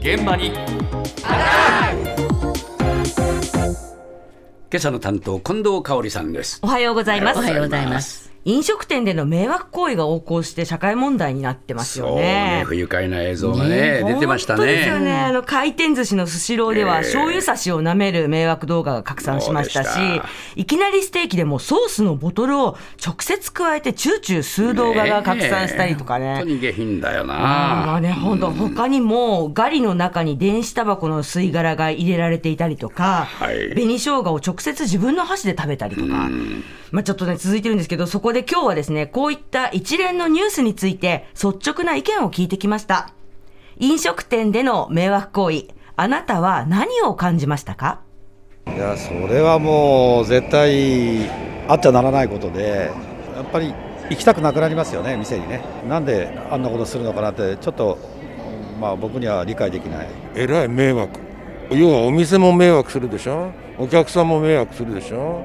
[0.00, 0.50] 現場に。
[4.72, 6.58] 今朝の担当近藤香織さんです。
[6.62, 7.38] おはようございます。
[7.38, 12.64] おはようございます飲食店での迷惑行為が横行して社会問題になってますよそうねね。
[12.66, 15.04] 不愉快な映像がね出てました本当ですよね。
[15.06, 15.18] ね。
[15.20, 17.02] あの回転寿司のスシローではええ。
[17.02, 26.36] 醤油差しを舐める迷惑動画が拡散しましたしした、いきなりステーキでもソースのボトルを直接加えてチューチュー吸う動画が拡散したりとかね。
[26.36, 33.70] 本当に下品だよまなあね、本当他にも、ガリの中に電子タバコの吸い殻が入れられていたりとか、はい。
[33.74, 36.30] 紅生姜を直接自分の箸で食べたりとか、
[36.90, 43.12] まあちょっとね、続いてるんですけど、そこで今日はですね、こういった一連のニュースについて、率直な意見を聞いてきました。
[43.78, 48.00] 飲食店での迷惑行為、あなたは何を感じましたか？
[48.66, 51.28] いやそれはもう絶対
[51.68, 52.90] あっちゃならないことで
[53.34, 53.74] やっぱり
[54.10, 55.62] 行きたくなくなりますよね店にね。
[55.88, 57.98] なんであんなことするのかなってちょっと
[58.80, 60.08] まあ僕には理解できない。
[60.34, 61.18] えらい迷惑。
[61.70, 63.52] 要はお店も迷惑するでしょ？
[63.78, 65.44] お客さんも迷惑するでしょ？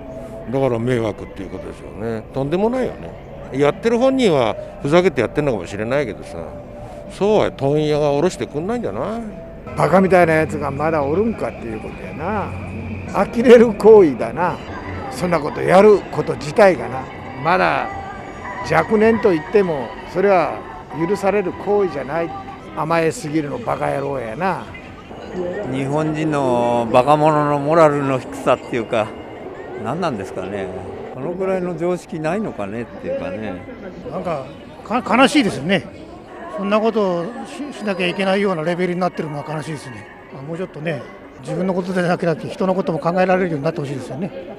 [0.51, 2.23] だから迷惑っていうことでしょうね。
[2.33, 3.11] とんでもないよね。
[3.53, 6.37] やってる本人はふざけてやってるのかもしれないけどさ。
[7.11, 9.21] そうは問屋が下ろしてくんないんじゃない？
[9.77, 12.51] バカみたいなやつがまだおるんかっていうことやな。
[13.13, 14.57] 呆れる行為だな。
[15.11, 17.03] そんなことやること自体がな。
[17.43, 17.87] まだ
[18.69, 20.59] 若年と言ってもそれは
[21.07, 22.29] 許される行為じゃない。
[22.75, 24.65] 甘えすぎるのバカ野郎やな。
[25.71, 29.07] 日本人のバカ者のモラルの低さっていうか
[29.83, 30.67] 何なんですかね。
[31.13, 33.53] このぐらいの常識ないのかねっていうかね。
[34.11, 34.45] なんか
[34.85, 35.83] か悲しいですよね、
[36.57, 41.01] そんなことをししなきゃいけないようなレベルになってるのは悲しいですね、まあもうちょっとね、
[41.41, 44.57] 自分のことでなくなって、人のことも考えられるようになってほしいですよね。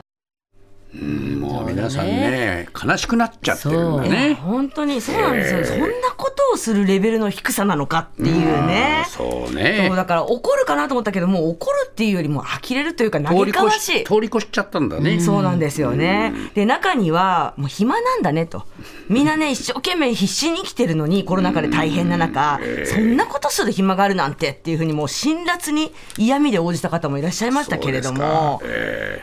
[1.76, 4.34] 皆さんね悲しくなっちゃってるんだね。
[4.34, 9.04] 本当にそうなんですよ、そんなことをするレベルの低さなのかっていうね。
[9.08, 9.84] そうね。
[9.88, 13.80] そうだから怒るかなと思ったけどもう怒るっていうよりも呆れるというか通嘆かわしい。
[13.98, 15.20] し通り越しちゃったんだね。
[15.20, 16.32] そうなんですよね。
[16.54, 18.64] で、中には、もう暇なんだねと。
[19.08, 28.60] みんなね、一生懸命必死に生きてるのに、コロナ禍で大変な中、そんなことする暇があるなんてっていうふうに、もう辛辣に嫌味で応じた方もいらっしゃいましたけれども。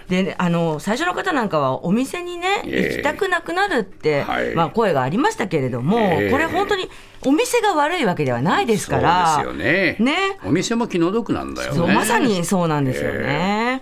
[0.07, 4.55] であの、最初の方なんかは、お店にね、ええ行きたくなくなるって、はい。
[4.55, 6.89] まあ、声がありましたけれども、ええこれ本当に、
[7.25, 9.35] お店が悪いわけではないですから。
[9.43, 9.95] そうですよね。
[9.99, 10.37] ね。
[10.45, 11.77] お店も気の毒なんだよね。
[11.77, 13.81] そうまさにそうなんですよね。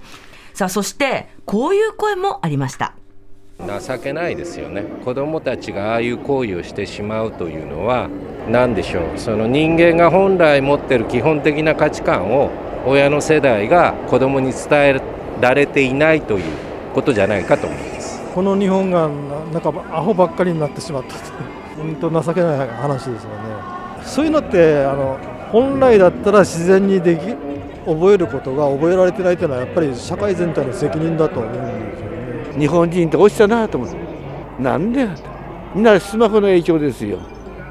[0.53, 2.93] さあ、そして、こういう声もありました。
[3.79, 4.83] 情けないですよね。
[5.05, 8.09] 子どもたちがああいう行為をしてしまうというのは
[8.49, 9.03] 何でしょう。
[9.17, 12.49] その人間が本来持ってる基本的な価値観を
[12.85, 15.01] 親の世代が子どもに伝え
[15.39, 16.43] られていないという
[16.93, 18.21] ことじゃないかと思います。
[18.33, 19.09] この日本が
[19.53, 21.19] なんかアホばっかりになってしまったと
[21.77, 23.71] 本当情けない話ですよね。
[24.03, 25.17] そういうのってあの
[25.51, 27.21] 本来だったら自然にでき
[27.85, 32.10] 覚えることが覚えられてないというのはやっぱり社会全体の責任だと思うんですよ
[32.57, 33.97] 日本人って落ちたなと思って
[34.59, 35.07] なんで
[35.73, 37.19] みんなスマホの影響ですよ。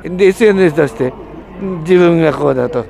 [0.02, 1.12] で SNS 出して
[1.82, 2.84] 自分がこうだと。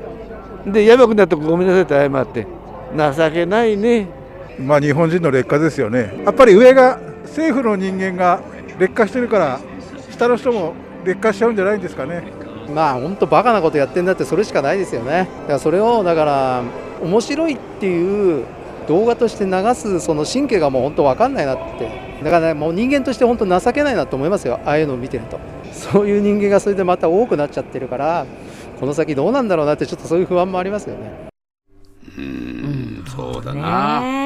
[0.66, 2.46] でやばくなったとごめんなさいって謝って。
[2.92, 4.08] 情けないね。
[4.58, 6.22] まあ日本人の劣化ですよね。
[6.24, 8.40] やっぱり上が政府の人間が
[8.78, 9.60] 劣化してるから
[10.10, 10.74] 下の人も
[11.04, 12.22] 劣化しちゃうんじゃないんですかね。
[12.74, 15.28] まあ本当バカなことやってんだってそれしかないですよね。
[15.42, 16.62] だからそれをだから
[17.02, 18.44] 面白いっていう
[18.90, 21.88] 動画として流すその神経がもう本当分かんないなって。
[22.24, 24.58] だからねもう人間として本当情けないなと思いますよ。
[24.64, 25.38] ああいうのを見てると。
[25.72, 28.26] そういう人間がそれでまた多くなっちゃってるから
[28.80, 31.28] この先どうなんだろうなってちょっとそういう不安もありますよね。
[32.18, 33.04] うん。
[33.06, 34.19] そうだな、ねえ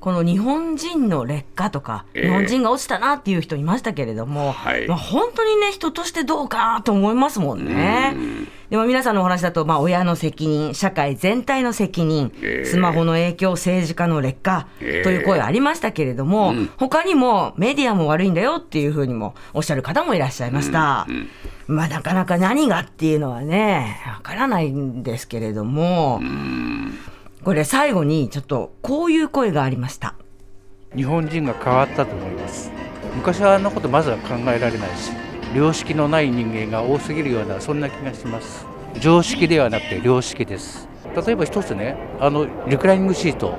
[0.00, 2.24] この日本人の劣化とか、ええ。
[2.24, 4.86] 日本人が落ちたなっていう人いましたけれども、はい。
[4.86, 8.16] まあ、本当にね人としてどうかと思いますもんね。
[8.70, 12.64] でも皆さんのお話だと、まあ、親の責任社会全体の責任、ええ。
[12.64, 15.02] スマホの影響政治家の劣化ええ。
[15.02, 21.06] という声ありましたけれども、他にもメディアも悪いんだよっていうふうにもおっしゃる方もいらっしゃいました。
[21.68, 26.20] まあなかなか何がっていうのはねわからないんですけれども、
[27.46, 30.16] これ最後にちょっとこういう声がありました。
[30.96, 32.72] 日本人が変わったと思います。
[33.14, 35.12] 昔はあんなことまずは考えられないし
[35.54, 38.66] 良識のない人間が多すぎるようなそんな気がします。
[38.98, 40.88] 常識ではなくて良識です。
[41.24, 43.56] 例えば一つねあのリクライニングシート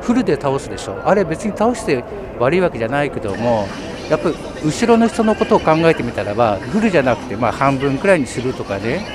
[0.00, 1.00] フルで倒すでしょ。
[1.08, 2.02] あれ別に倒して
[2.40, 3.68] 悪いわけじゃないけども
[4.10, 4.34] やっぱり
[4.64, 9.06] 後ろの人のことを考えてみたらばフルじゃなくてまあ半分くらいにするとかね。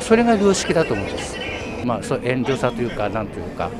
[0.00, 1.43] それが良識だと思うんです。
[1.84, 3.70] まあそう遠慮さというかなんというか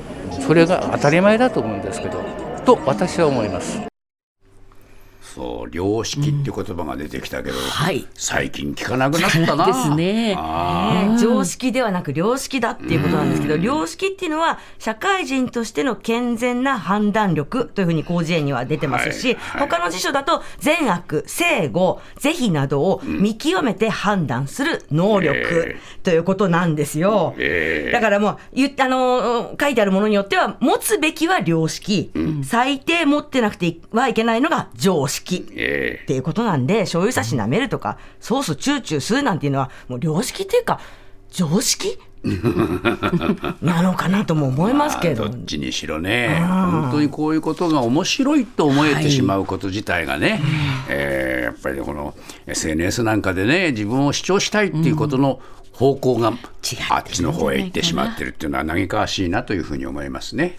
[0.40, 2.22] それが当たり前だと思うんですけど
[2.64, 3.93] と私は思います。
[5.34, 8.06] そう良識って言葉が出てきたけど、はい。
[8.14, 9.66] 最近聞かなくなったな。
[9.66, 10.36] ですね。
[11.20, 27.34] 常識ではなく良識だっていうことなんですけど、良識っていうのは社会人としての健全な判断力というふうに広辞苑には出てますし、他の辞書だと善悪、正誤、是非などを見極めて判断する能力ということなんですよ。
[27.90, 32.12] だからもう言っあの書いてあるものによっては持つべきは良識、
[32.44, 35.23] 最低持ってなくてはいけないのが常識。
[35.56, 40.80] えっていうことなんで、醤油差し舐めるとか、ソースチューチュー吸うなんていうのは、もう良識っていうか、
[41.30, 41.98] 常識
[43.60, 45.28] なのかなとも思いますけど。
[45.28, 46.46] どっちにしろね、うん。
[46.46, 50.40] 本当にこういうことが面白いと思えてしまうこと自体がね、
[50.88, 52.14] えーやっぱりこの
[52.46, 55.40] SNS なんかでね、自分を主張したいっていうことの
[55.72, 56.32] 方向が
[56.90, 60.58] あっちの方へ行ってしまってるっていうのは嘆かわしいなというふうに思いますね。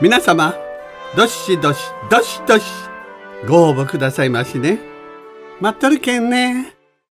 [0.00, 0.54] 皆様
[1.16, 2.64] どしどしどしどし
[3.48, 4.78] ご応募くださいましね。
[5.60, 6.77] 待っとるけんね。